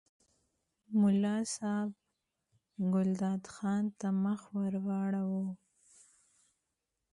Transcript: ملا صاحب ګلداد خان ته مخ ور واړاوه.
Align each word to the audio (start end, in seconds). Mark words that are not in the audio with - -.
ملا 1.01 1.37
صاحب 1.55 1.89
ګلداد 2.93 3.43
خان 3.53 3.83
ته 3.99 4.07
مخ 4.23 4.41
ور 4.57 4.73
واړاوه. 4.85 5.45